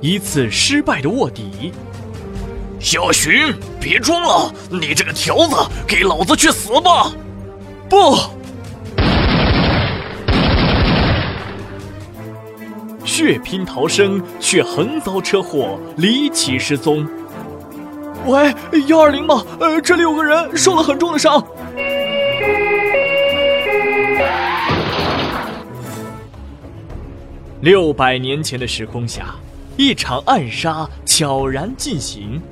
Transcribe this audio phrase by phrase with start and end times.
[0.00, 1.72] 一次失败的卧底。
[2.78, 7.10] 小寻，别装了，你这个条子，给老子去死吧！
[7.88, 8.16] 不，
[13.04, 17.04] 血拼逃生，却横遭车祸，离奇失踪。
[18.26, 18.54] 喂，
[18.86, 19.44] 幺二零吗？
[19.58, 21.44] 呃，这里有个人受了很重的伤。
[27.60, 29.34] 六百年前的时空下，
[29.78, 32.42] 一场暗杀悄然进行。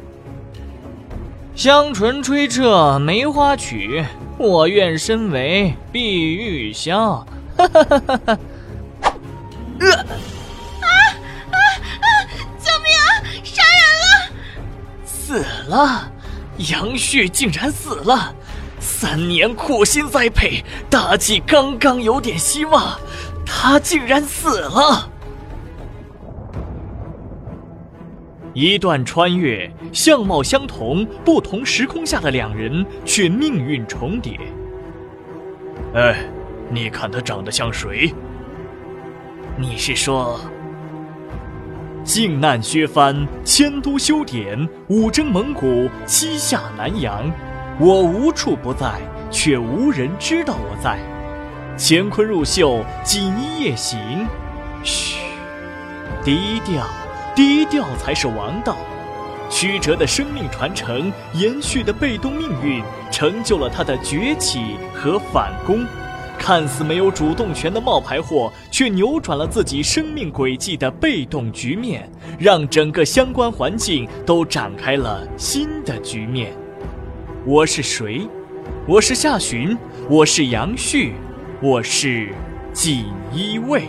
[1.57, 4.05] 香唇吹彻梅花曲，
[4.39, 7.25] 我愿身为碧玉箫。
[7.57, 8.39] 哈哈哈哈哈！
[9.81, 10.07] 呃，啊
[11.51, 11.59] 啊
[12.01, 12.07] 啊！
[12.61, 13.11] 救命啊！
[13.43, 14.31] 杀人了！
[15.05, 16.13] 死了！
[16.59, 18.33] 杨旭竟然死了！
[18.79, 22.97] 三年苦心栽培，大计刚刚有点希望。
[23.45, 25.11] 他竟然死了！
[28.57, 34.41] 一段穿越，相貌相同，不同时空下的两人却命运重叠。
[35.93, 36.17] 哎，
[36.71, 38.15] 你看他长得像谁？
[39.59, 40.41] 你是说，
[42.03, 47.31] 靖难削藩，迁都修典，五征蒙古，七下南洋，
[47.79, 48.95] 我无处不在，
[49.31, 50.99] 却无人知道我在。
[51.77, 54.27] 乾坤入袖，锦衣夜行。
[54.83, 55.19] 嘘，
[56.25, 56.87] 低调，
[57.37, 58.79] 低调才是王道。
[59.51, 65.85] 曲折的生命传承，延续的被动命运，成就了他的崛起和反攻。
[66.39, 76.53] 看似没有主动权的冒牌货，却扭转了自己生命轨迹的被动局面，让整个相关环境都展开了新的局面。
[77.45, 78.27] 我是谁？
[78.89, 79.77] 我是夏寻，
[80.09, 81.13] 我是杨旭。
[81.63, 82.35] 我是
[82.73, 83.85] 锦衣卫，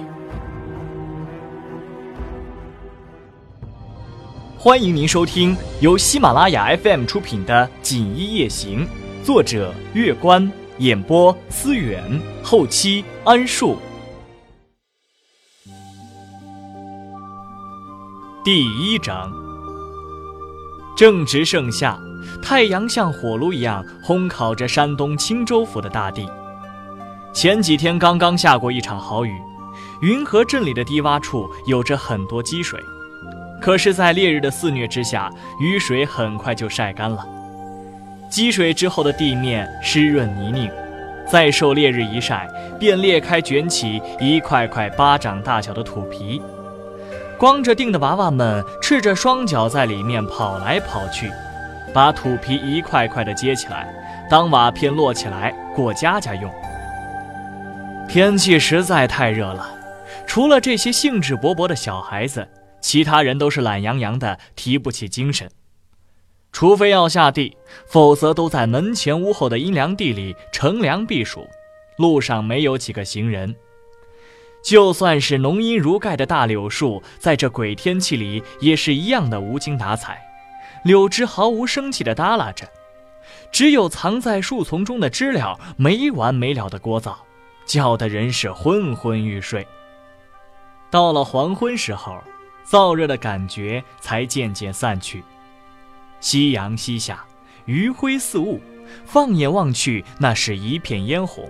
[4.60, 8.84] 欢迎您收听由喜马拉雅 FM 出品的《锦衣夜行》，
[9.24, 13.78] 作者月关，演播思远，后期安树。
[18.44, 19.32] 第一章，
[20.98, 22.00] 正值盛夏，
[22.42, 26.28] 太阳像火炉一样烘烤着山东青州府的大地。
[27.32, 29.40] 前几天刚刚下过一场好雨，
[30.02, 32.84] 云河镇里的低洼处有着很多积水，
[33.60, 35.30] 可是，在烈日的肆虐之下，
[35.60, 37.26] 雨水很快就晒干了。
[38.30, 40.72] 积水之后的地面湿润泥泞，
[41.26, 42.48] 再受烈日一晒，
[42.80, 46.42] 便裂开卷起一块块巴掌大小的土皮。
[47.38, 51.32] 光着腚的娃娃们赤着双脚在里面跑来跑去，
[51.94, 53.88] 把土皮一块块的接起来，
[54.30, 56.52] 当瓦片摞起来过家家用。
[58.08, 59.70] 天气实在太热了，
[60.26, 62.48] 除了这些兴致勃勃的小孩子，
[62.88, 65.52] 其他人都是懒洋洋的，提不起精神。
[66.54, 71.46] 除非要下地，否则都在门前屋后的阴凉地里乘凉避暑。
[71.98, 73.54] 路上没有几个行人，
[74.64, 80.26] 就算是浓荫如盖的大柳树，在这鬼天气里也是一样的无精打采，
[80.86, 82.66] 柳枝毫无生气地耷拉着，
[83.52, 87.14] 只有藏在树丛中的知了没完没了的聒噪。
[87.66, 89.68] 叫的人是昏昏欲睡。
[90.90, 92.18] 到了黄昏时候，
[92.70, 95.24] 燥热的感觉才渐渐散去。
[96.20, 97.24] 夕阳西下，
[97.66, 98.60] 余晖似雾，
[99.06, 101.50] 放眼望去，那是一片嫣红。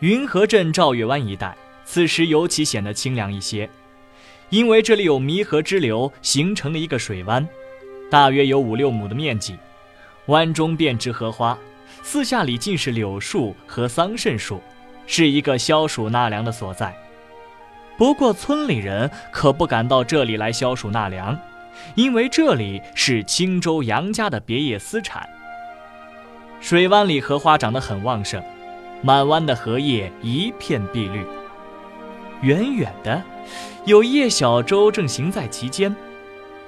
[0.00, 3.70] 云河镇赵月湾一带，此时尤其显得清凉一些，
[4.50, 7.48] 因为这里有弥河支流形成了一个水湾，
[8.10, 9.56] 大约有五六亩的面积，
[10.26, 11.58] 湾中遍植荷花，
[12.02, 14.60] 四下里尽是柳树和桑葚树。
[15.08, 16.92] 是一个消暑纳凉的所在，
[17.98, 21.38] 不过村里人可不敢到这里来消暑纳凉，
[21.94, 25.28] 因为这里是青州杨家的别业私产。
[26.60, 28.42] 水湾里荷花长得很旺盛，
[29.02, 31.24] 满湾的荷叶一片碧绿。
[32.42, 33.22] 远远的，
[33.86, 35.94] 有一叶小舟正行在其间，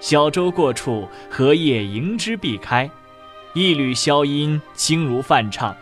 [0.00, 2.90] 小舟过处，荷叶迎之避开，
[3.52, 5.76] 一缕箫音轻如泛唱。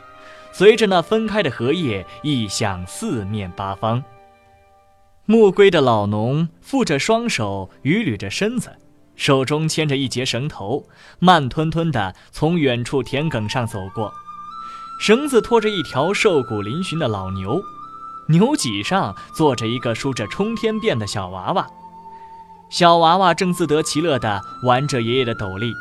[0.50, 4.02] 随着那分开的荷叶，溢向四面八方。
[5.26, 8.76] 暮归的老农负着双手，捋捋着身子，
[9.16, 10.84] 手中牵着一截绳头，
[11.18, 14.12] 慢吞吞地从远处田埂上走过。
[15.00, 17.60] 绳子拖着一条瘦骨嶙峋的老牛，
[18.28, 21.66] 牛脊上坐着一个梳着冲天辫的小娃娃，
[22.70, 25.72] 小娃娃正自得其乐地玩着爷爷的斗笠。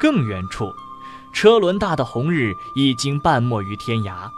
[0.00, 0.74] 更远处。
[1.30, 4.30] 车轮大的红日已经半没于天涯，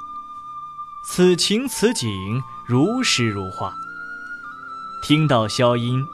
[1.06, 3.72] 此情此景如诗如画。
[5.02, 6.06] 听到箫音，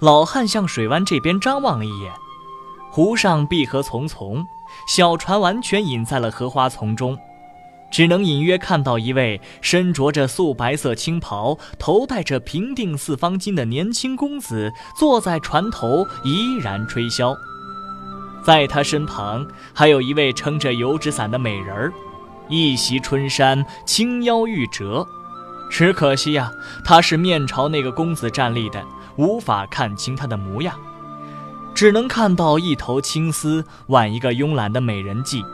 [0.00, 2.12] 老汉向水湾这边张望了一眼，
[2.90, 4.46] 湖上碧荷丛丛，
[4.86, 7.18] 小船完全隐在了荷花丛中，
[7.90, 17.36] 只能隐约看到一位身着着素白色青袍、头戴着平定四方巾的年轻公子坐在船头，怡然吹箫。
[18.44, 21.92] 在他身旁还有一位撑着油纸伞的美人儿，
[22.48, 25.06] 一袭春衫，轻腰玉折。
[25.70, 26.52] 只可惜呀，
[26.84, 28.82] 他是面朝那个公子站立的，
[29.16, 30.74] 无法看清他的模样，
[31.74, 35.44] 只能看到一头青丝挽一个慵懒的美人髻，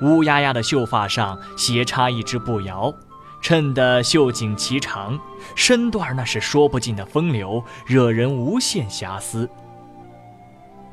[0.00, 2.94] 乌压压的秀发上斜插一只步摇，
[3.42, 5.18] 衬得秀颈颀长，
[5.54, 9.48] 身段那是说不尽的风流，惹人无限遐思。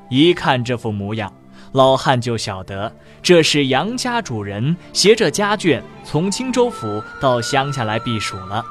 [0.10, 1.32] 一看这副模样，
[1.76, 8.64] 老汉就晓得这是杨家主人携着家眷从青州府到乡下来避暑了。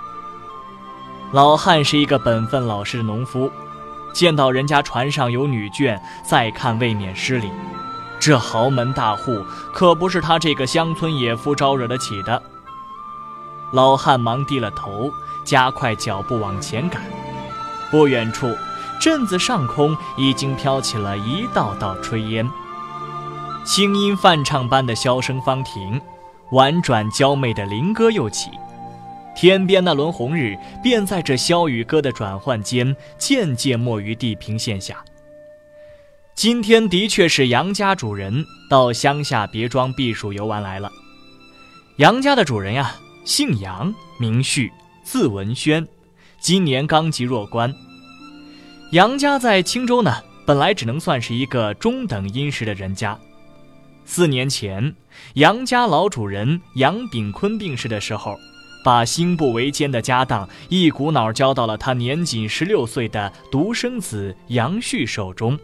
[1.31, 3.53] 老汉是一个本分老实的农夫，
[4.15, 7.51] 见到人家船上有女眷，再看未免失礼。
[8.19, 12.43] 这豪门大户可不是他这个乡村野夫招惹得起的。
[13.75, 15.13] 老汉忙低了头，
[15.45, 17.03] 加快脚步往前赶。
[17.91, 18.57] 不远处。
[19.01, 22.49] 镇子上空已经飘起了一道道炊烟，
[23.65, 25.99] 清音泛唱般的箫声方停，
[26.51, 28.51] 婉转娇媚的灵歌又起，
[29.35, 35.03] 天边那轮红日便在这箫与歌的转换间渐渐没于地平线下。
[36.35, 40.93] 今天的确是杨家主人到乡下别庄避暑游玩来了。
[41.97, 42.95] 杨家的主人呀，
[43.25, 44.71] 姓杨，名旭，
[45.03, 45.87] 字文轩，
[46.39, 47.75] 今年刚及弱冠。
[48.93, 50.15] 杨家在青州呢，
[50.45, 53.19] 本来只能算是一个中等殷实的人家。
[54.07, 54.95] 四年前，
[55.35, 58.37] 杨家老主人杨炳坤病逝的时候，
[58.85, 65.59] 把兴不为奸的家当一股脑交到了他年仅十六岁的独生子杨旭手中。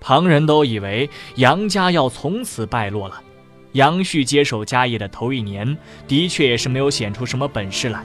[0.00, 3.20] 旁人都以为杨家要从此败落了。
[3.72, 5.76] 杨旭接手家业的头一年，
[6.06, 8.04] 的确也是没有显出什么本事来，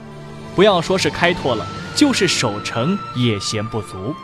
[0.56, 4.14] 不要说是开拓了，就是守城也嫌不足。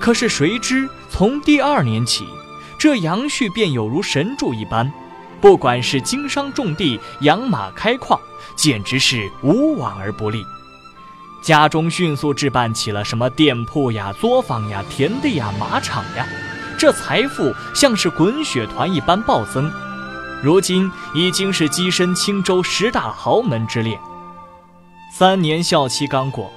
[0.00, 2.24] 可是谁知，从第二年起，
[2.80, 4.90] 这杨旭便有如神助一般，
[5.38, 8.18] 不管是经商种地、养马开矿，
[8.56, 10.42] 简直是无往而不利。
[11.42, 16.26] 家中迅速置办起了什么店铺呀、作坊呀、田地呀、马场呀，
[16.78, 19.70] 这财富像是滚雪团一般暴增，
[20.42, 24.00] 如今已经是跻身青州十大豪门之列。
[25.12, 26.50] 三年校期刚过。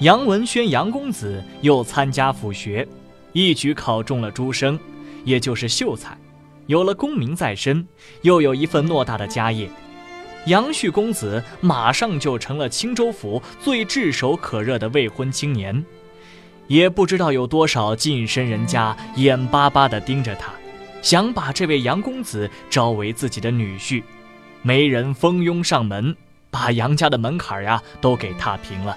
[0.00, 2.86] 杨文轩，杨公子又参加府学，
[3.32, 4.78] 一举考中了诸生，
[5.24, 6.16] 也就是秀才，
[6.66, 7.86] 有了功名在身，
[8.22, 9.68] 又有一份偌大的家业，
[10.46, 15.84] 杨旭公子马上就成了青州府最炙手可热的未婚青年。
[16.66, 20.52] 也不知道有多少近身人家眼巴巴地盯着他，
[21.02, 24.02] 想把这位杨公子招为自己的女婿，
[24.62, 26.16] 没人蜂拥上门，
[26.48, 28.96] 把杨家的门槛呀都给踏平了。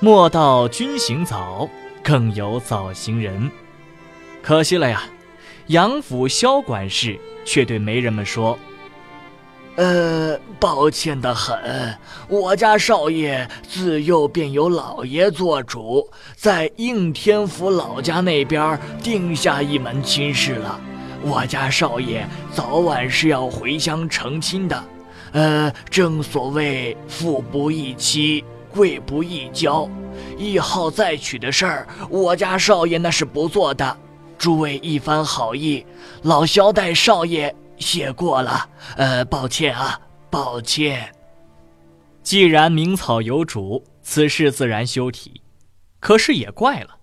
[0.00, 1.66] 莫道君行早，
[2.02, 3.50] 更有早行人。
[4.42, 5.04] 可惜了呀，
[5.68, 8.58] 杨府萧管事却对媒人们说
[9.76, 11.96] ：“呃，抱歉的很，
[12.28, 20.80] 我家少爷自幼便由老爷做主，在应天府老家那边定下一门亲事了。
[21.22, 24.84] 我家少爷早晚是要回乡成亲的。
[25.32, 29.86] 呃，正所谓富不易妻。”贵不易交，
[30.38, 33.96] 一号再娶的事儿，我家少爷那是不做的。
[34.38, 35.84] 诸位一番好意，
[36.22, 38.68] 老萧代少爷谢过了。
[38.96, 41.12] 呃，抱歉啊，抱歉。
[42.22, 45.40] 既然名草有主，此事自然休提。
[46.00, 46.96] 可是也怪了，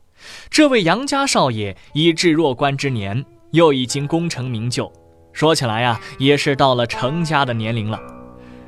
[0.50, 4.92] 这位杨家少爷已至弱冠之年，又已经功成名就，
[5.34, 8.00] 说起来呀，也是到了成家的年龄了。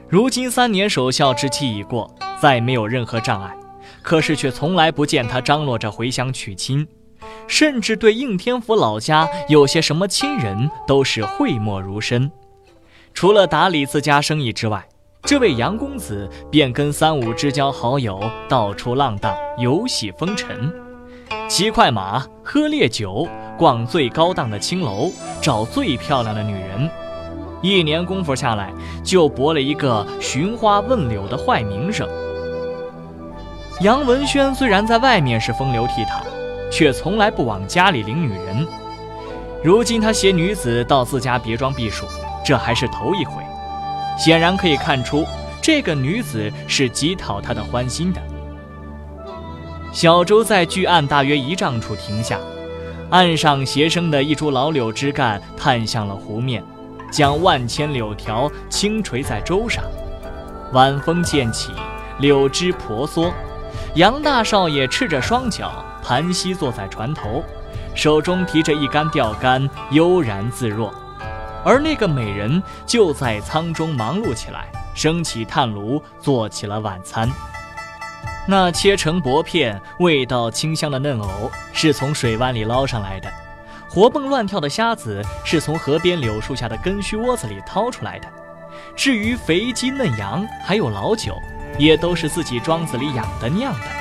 [0.09, 2.13] 如今三年守孝之期已过。
[2.41, 3.55] 再没有任何障碍，
[4.01, 6.87] 可是却从来不见他张罗着回乡娶亲，
[7.47, 12.31] 甚至对应天府老家有些什么亲人都是讳莫如深。
[13.13, 14.85] 除了打理自家生意之外，
[15.23, 20.73] 这位杨公子便跟三五知交好友到处浪荡，游戏风尘，
[21.47, 25.11] 骑快马，喝烈酒，逛最高档的青楼，
[25.41, 26.89] 找最漂亮的女人。
[27.61, 28.73] 一年功夫下来，
[29.03, 32.09] 就博了一个寻花问柳的坏名声。
[33.81, 36.23] 杨文轩虽然在外面是风流倜傥，
[36.71, 38.65] 却从来不往家里领女人。
[39.63, 42.07] 如今他携女子到自家别庄避暑，
[42.43, 43.43] 这还是头一回，
[44.17, 45.23] 显然可以看出
[45.61, 48.19] 这个女子是极讨他的欢心的。
[49.91, 52.39] 小舟在距岸大约一丈处停下，
[53.11, 56.63] 岸上斜生的一株老柳枝干探向了湖面，
[57.11, 59.83] 将万千柳条轻垂在舟上。
[60.71, 61.71] 晚风渐起，
[62.19, 63.31] 柳枝婆娑。
[63.95, 67.43] 杨大少爷赤着双脚盘膝坐在船头，
[67.95, 70.93] 手中提着一杆钓竿，悠然自若。
[71.63, 77.29] 而那个美人就在舱中忙碌起来，升起炭炉，做起了晚餐。
[78.47, 83.31] 那切成薄片、味道清香的嫩藕是从水湾里捞上来的，
[83.87, 88.27] 活蹦乱跳的虾子是从河边柳树下的根须窝子里掏出来的。
[88.95, 91.35] 至于肥鸡嫩羊，还有老酒，
[91.77, 94.00] 也都是自己庄子里养的酿的。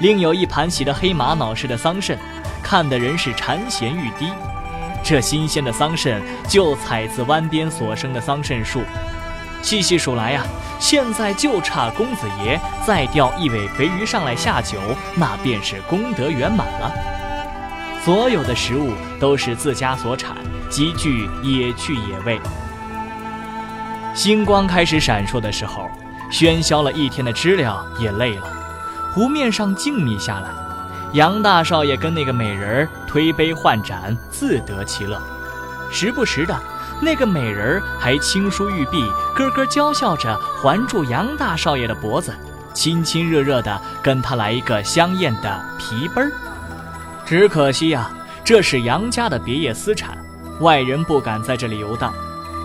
[0.00, 2.16] 另有一盘洗的黑玛瑙似的桑葚，
[2.62, 4.30] 看的人是馋涎欲滴。
[5.04, 8.82] 这新鲜的桑葚就采自湾边所生的桑葚树，
[9.62, 10.44] 细细数来呀，
[10.78, 14.78] 现在就差公子爷再钓一尾肥鱼上来下酒，
[15.16, 16.92] 那便是功德圆满了。
[18.04, 20.36] 所有的食物都是自家所产，
[20.68, 22.40] 极具野趣野味。
[24.14, 25.88] 星光开始闪烁的时候，
[26.30, 28.61] 喧嚣了一天的知了也累了，
[29.12, 30.50] 湖面上静谧下来。
[31.12, 35.20] 杨大少爷跟那个美人儿推杯换盏，自得其乐。
[35.90, 36.58] 时不时的，
[37.02, 39.04] 那个美人儿还轻梳玉臂，
[39.36, 42.32] 咯咯娇笑着环住杨大少爷的脖子，
[42.72, 46.32] 亲亲热热的跟他来一个香艳的皮奔儿。
[47.26, 48.10] 只可惜呀，
[48.42, 50.16] 这是杨家的别业私产，
[50.60, 52.14] 外人不敢在这里游荡。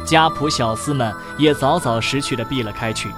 [0.06, 3.12] 家仆小厮们也早早识趣的避了开去，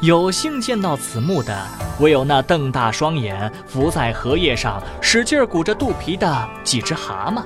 [0.00, 1.66] 有幸见到此幕的，
[1.98, 7.42] 唯有那瞪大双眼伏在荷叶上使劲鼓着肚皮的几只蛤蟆。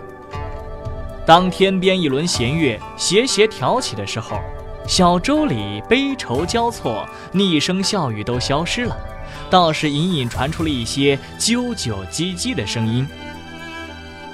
[1.25, 4.39] 当天边一轮弦乐斜斜挑起的时候，
[4.87, 8.95] 小舟里悲愁交错，逆声笑语都消失了，
[9.49, 13.09] 倒是隐隐传出了一些啾啾唧唧的声音。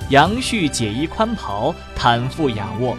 [0.09, 2.97] 杨旭解衣宽袍，袒腹仰卧。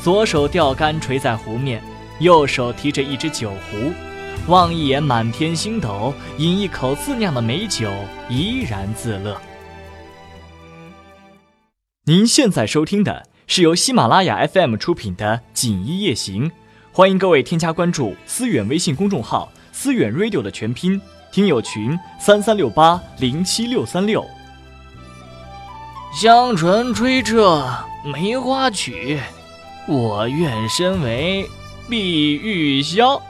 [0.00, 1.82] 左手钓竿垂在湖面，
[2.20, 3.90] 右手提着一只酒壶，
[4.46, 7.90] 望一眼满天星斗，饮一口自酿的美酒，
[8.28, 9.40] 怡然自乐。
[12.04, 16.50] 您现在收听的是由喜马拉雅 FM 出品的《锦衣夜行》，
[16.92, 21.00] 欢迎各位添加关注思远微信公众号“思远 Radio” 的全拼
[21.32, 24.22] 听友群三三六八零七六三六。
[26.12, 27.66] 香唇吹彻
[28.04, 29.18] 梅花曲。
[29.88, 31.48] 我愿身为
[31.88, 33.20] 碧玉箫，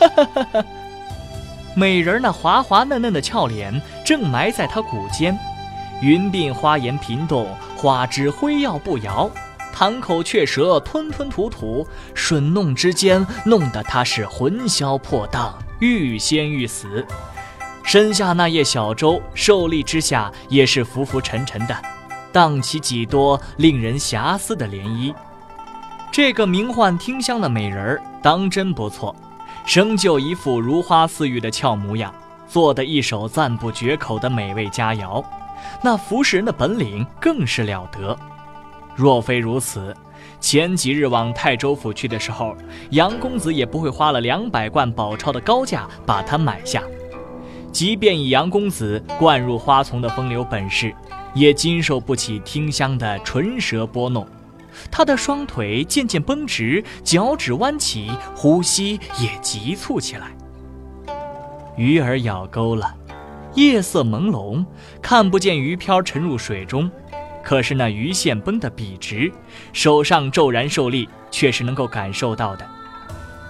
[1.76, 5.38] 美人那滑滑嫩嫩的俏脸正埋在他骨间，
[6.02, 9.30] 云鬓花颜频动，花枝辉耀不摇，
[9.72, 17.06] 堂口雀舌吞吞吐吐，吮弄之间弄得他是魂销魄荡，欲仙欲死。
[17.84, 21.76] 身下那叶小舟受力之下也是浮浮沉沉的，
[22.32, 25.14] 荡起几多令人遐思的涟漪。
[26.12, 29.14] 这个名唤听香的美人儿当真不错，
[29.64, 32.12] 生就一副如花似玉的俏模样，
[32.48, 35.24] 做的一手赞不绝口的美味佳肴，
[35.82, 38.18] 那服侍人的本领更是了得。
[38.96, 39.94] 若非如此，
[40.40, 42.56] 前几日往泰州府去的时候，
[42.90, 46.82] 杨公子也不会花了两百贯宝钞的高价把它买下。
[47.70, 50.92] 即便以杨公子灌入花丛的风流本事，
[51.32, 54.26] 也经受不起听香的唇舌拨弄。
[54.90, 60.28] 他的双腿渐渐绷直，脚趾弯起，呼吸也急促起来。
[61.76, 62.94] 鱼儿咬钩了，
[63.54, 64.64] 夜色朦胧，
[65.00, 66.90] 看不见鱼漂沉入水中，
[67.42, 69.32] 可是那鱼线绷得笔直，
[69.72, 72.66] 手上骤然受力，却是能够感受到的。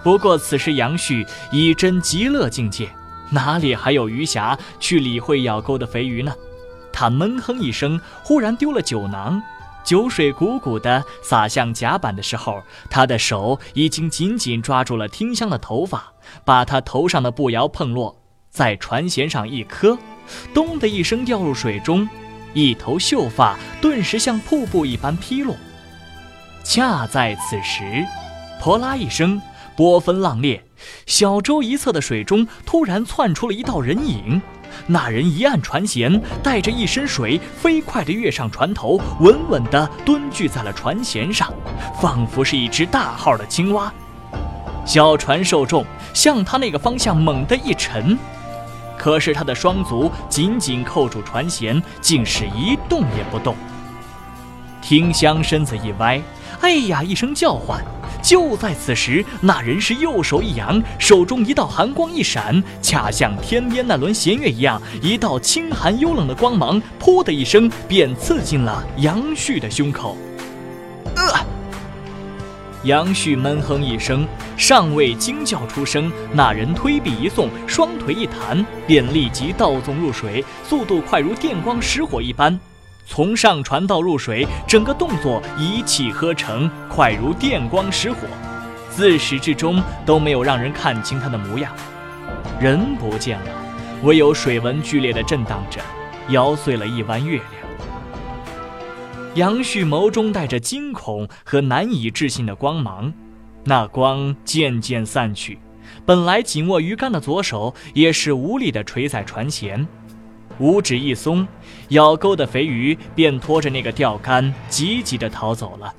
[0.02, 2.88] 不过此时杨旭已臻极乐境界，
[3.30, 6.32] 哪里还有余暇去理会咬钩的肥鱼呢？
[6.92, 9.42] 他闷哼一声，忽然丢了酒囊。
[9.84, 16.12] 酒水汩汩地洒向甲板的时候，他的手已经紧紧抓住了听香的头发，
[16.44, 18.16] 把他头上的步摇碰落，
[18.50, 19.98] 在船舷上一磕，
[20.54, 22.08] 咚的一声掉入水中，
[22.54, 25.56] 一头秀发顿时像瀑布一般劈落。
[26.62, 28.06] 恰在此时，
[28.60, 29.40] 泼啦一声，
[29.74, 30.62] 波分浪裂，
[31.06, 34.40] 小舟一侧的水中突然窜出了一道人影。
[34.86, 41.52] 那人一按船舷，带着一身水，飞快地跃上船头，稳稳地蹲踞在了船舷上，
[42.00, 43.92] 仿佛是一只大号的青蛙。
[44.84, 45.84] 小船受重，
[46.14, 48.18] 向他那个方向猛地一沉，
[48.96, 53.54] 可是他的双足紧紧扣住船舷，竟是一动也不动。
[54.80, 56.20] 听香身子一歪，
[56.60, 57.82] 哎呀一声叫唤，
[58.22, 70.18] 就在此时，那人是右手一扬，手中一道寒光一闪，恰像天边那轮弦月一样，一道清寒幽冷的光芒，噗的一声便刺进了杨旭的胸口。
[71.16, 71.22] 呃，
[72.84, 82.60] 杨旭闷哼一声，尚未惊叫出声，那人推臂一送，双腿一弹，便立即倒纵入水，速度快如电光石火一般。
[83.10, 88.18] 从上船到入水，整个动作一气呵成，快如电光石火，
[88.88, 91.72] 自始至终都没有让人看清他的模样。
[92.60, 93.46] 人不见了，
[94.04, 95.80] 唯有水纹剧烈的震荡着，
[96.28, 97.50] 摇碎了一弯月亮。
[99.34, 103.12] 杨旭眸中带着惊恐和难以置信的光芒，
[103.64, 105.58] 那光渐渐散去，
[106.06, 109.84] 本来紧握鱼竿的左手也是无力地垂在船舷。
[110.60, 111.48] 五指一松，
[111.88, 115.92] 咬钩的肥鱼便拖着那个钓竿，急急地逃走了。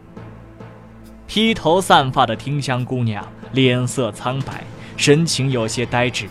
[1.27, 4.63] 披头散发的听香姑娘脸色苍白，
[4.95, 6.29] 神情有些呆滞。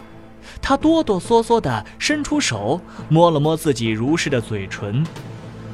[0.62, 5.04] 她哆哆嗦嗦地伸出手，摸了摸自己如湿的嘴唇，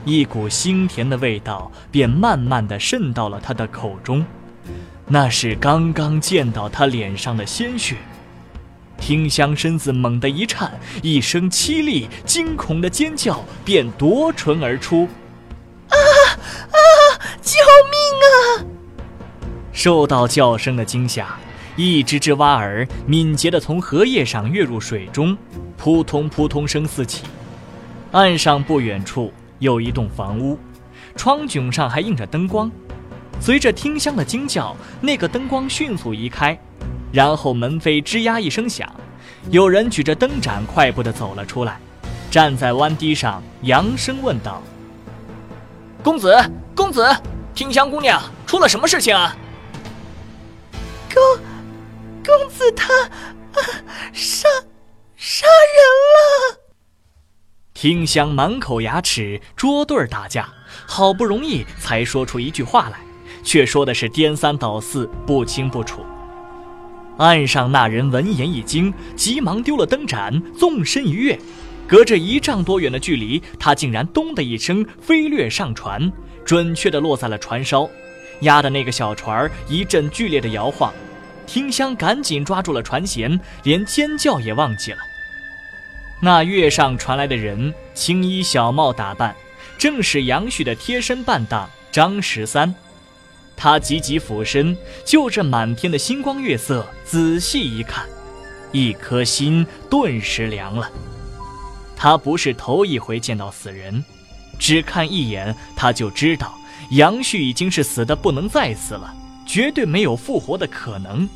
[0.07, 4.25] 一股腥甜的味道便慢慢地渗到了她的口中。
[5.09, 7.97] 那是刚刚溅到她脸上的鲜血。
[8.99, 10.73] 听香身子猛地一颤，
[11.03, 15.09] 一声凄厉惊恐的尖叫便夺唇而出
[15.89, 16.79] ：“啊啊！
[17.41, 17.59] 救
[17.91, 18.67] 命啊！”
[19.73, 21.37] 受到叫声的惊吓，
[21.77, 25.37] 一只只蛙儿敏捷地从荷叶上跃入水中，
[25.77, 27.25] 扑通扑通声四起。
[28.13, 30.59] 岸上不远处有一栋房屋，
[31.15, 32.71] 窗迥上还映着灯光。
[33.39, 36.59] 随着听香的惊叫，那个灯光迅速移开。
[37.17, 38.87] 然后门扉吱呀一声响，
[39.49, 41.81] 有人举着灯盏快步地走了出来，
[42.31, 44.63] 站在弯堤上，扬声问道
[46.05, 46.37] ：“公子，
[46.75, 47.09] 公子，
[47.55, 49.35] 听香姑娘出了什么事情啊
[51.09, 51.43] ？”“公，
[52.23, 52.93] 公子他，
[54.13, 54.47] 杀，
[55.17, 56.61] 杀人了！”
[57.73, 60.51] 听香满口牙齿，捉对打架，
[60.87, 62.99] 好不容易才说出一句话来，
[63.43, 66.05] 却说的是颠三倒四，不清不楚。
[67.19, 71.39] 岸上那人闻言一惊，急忙丢了灯盏，纵身一跃，
[71.87, 76.13] 隔着一丈多远的距离，他竟然“咚”的一声飞掠上船，
[76.45, 77.89] 准确地落在了船梢，
[78.41, 80.93] 压得那个小船一阵剧烈的摇晃。
[81.47, 84.99] 听香赶紧抓住了船舷，连尖叫也忘记了。
[86.21, 89.35] 那跃上船来的人，青衣小帽打扮，
[89.79, 92.75] 正是杨旭的贴身伴当张十三。
[93.57, 98.07] 他急急俯身，就着满天的星光月色仔细一看，
[98.71, 100.91] 一颗心顿时凉了。
[101.97, 104.05] 他不是头一回见到死人，
[104.59, 106.55] 只看一眼他就知道
[106.91, 109.15] 杨旭已经是死的不能再死了，
[109.47, 111.27] 绝对没有复活的可能。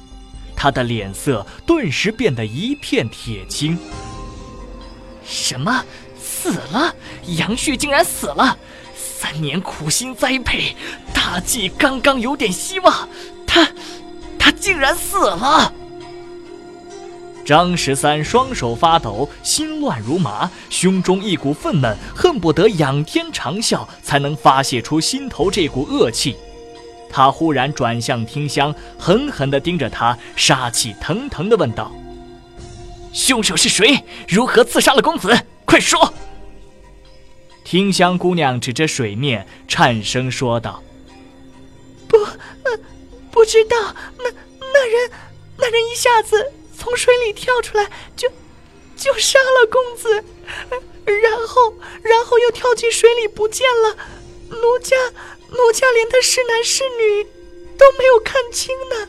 [0.55, 3.79] 他的脸色顿时变得一片铁青。
[5.25, 5.83] 什么？
[6.23, 6.95] 死了？
[7.39, 8.59] 杨旭竟然死了？
[8.95, 10.77] 三年苦心栽培，
[11.23, 13.07] 大计刚刚有点希望，
[13.47, 13.69] 他，
[14.39, 15.71] 他竟然死了！
[17.45, 26.39] 张十三双手发抖，心乱如麻，胸中一股愤懑，恨不得仰天长啸，才能发泄出心头这股恶气。
[27.11, 31.93] 他忽然转向听香，狠狠地盯着他，杀气腾腾地问道
[33.13, 34.03] ：“凶手是谁？
[34.27, 35.39] 如何刺杀了公子？
[35.67, 36.15] 快说！”
[37.63, 40.83] 听香姑娘指着水面，颤声说道
[42.11, 42.19] ：“不，
[43.31, 43.77] 不知道。
[44.19, 44.25] 那
[44.59, 45.11] 那人，
[45.57, 48.29] 那人一下子从水里跳出来，就
[48.97, 50.25] 就杀了公子，
[51.05, 53.97] 然后，然后又跳进水里不见了。
[54.51, 54.97] 奴家，
[55.49, 57.25] 奴家连他是男是女
[57.79, 59.09] 都没有看清呢。”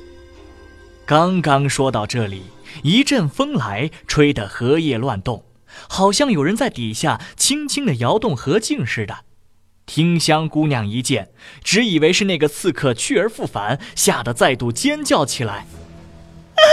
[1.07, 2.43] 刚刚说到这里，
[2.83, 5.43] 一阵风来，吹得荷叶乱动。
[5.89, 9.25] 好像有人在底下轻轻地摇动荷茎似的。
[9.93, 11.31] 听香姑娘一见，
[11.65, 15.65] 只以为是那个刺客去而复返，吓得再度尖叫起来
[16.55, 16.63] ：“啊！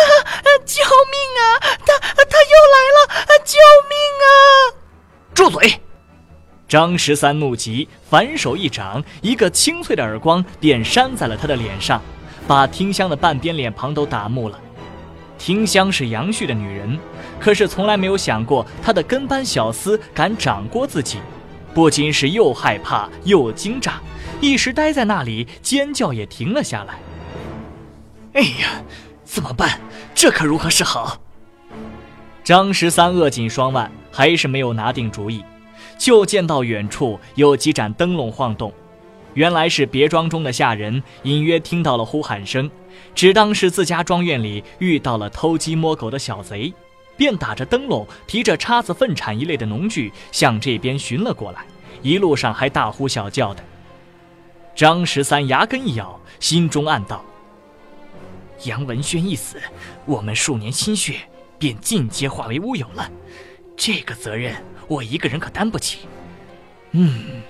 [0.64, 1.59] 救命啊！
[1.85, 3.26] 他他又来了！
[3.44, 3.57] 救
[3.88, 4.31] 命啊！”
[5.35, 5.81] 住嘴！
[6.68, 12.00] 张十三怒极，反手一掌，一个清脆的耳光便扇在了他的脸上，
[12.46, 14.57] 把听香的半边脸庞都打木了。
[15.37, 16.96] 听香是杨旭的女人，
[17.40, 21.18] 可是从来没有想过他的跟班小厮敢掌掴自己，
[21.74, 23.92] 不禁是又害怕又惊诧，
[24.40, 26.98] 一时呆在那里，尖叫也停了下来。
[28.35, 28.83] 哎呀，
[29.24, 29.81] 怎么办？
[30.14, 31.20] 这可如何是好？
[32.42, 35.44] 张十三扼紧双腕，还是没有拿定主意。
[35.96, 38.72] 就见到远处有几盏灯笼晃动，
[39.35, 42.70] 原来是别庄中的下人隐约听到了呼喊声，
[43.14, 46.72] 只当是自家庄院里遇到了偷鸡摸狗的小贼，
[47.18, 51.66] 便打着灯笼，提着叉子、粪铲一类的农具向这边寻了过来，
[52.00, 53.62] 一路上还大呼小叫的。
[54.74, 57.24] 张十三牙根一咬，心中暗道
[58.64, 59.61] ：“杨文轩一死，
[60.07, 61.16] 我们数年心血
[61.59, 63.11] 便尽皆化为乌有了，
[63.76, 64.54] 这个责任
[64.87, 66.07] 我一个人可担不起。
[66.92, 67.42] 嗯。”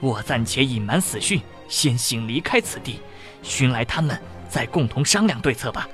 [0.00, 3.00] 我暂且隐瞒死讯，先行离开此地，
[3.42, 5.88] 寻来他们，再共同商量对策吧。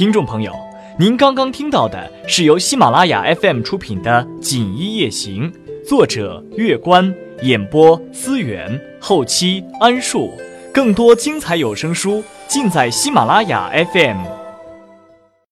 [0.00, 0.50] 听众朋友，
[0.98, 5.52] 您刚刚听到的是由喜马拉雅 FM 出品的《锦衣夜行》，
[5.86, 10.30] 作者月关，演播思源，后期安树。
[10.72, 14.39] 更多精彩有声书尽在喜马拉雅 FM。